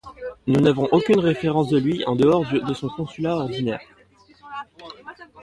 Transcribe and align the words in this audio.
Nous 0.47 0.59
n'avons 0.59 0.87
aucune 0.91 1.19
référence 1.19 1.69
de 1.69 1.77
lui 1.77 2.03
en 2.07 2.15
dehors 2.15 2.43
de 2.51 2.73
son 2.73 2.89
consulat 2.89 3.35
ordinaire. 3.37 3.81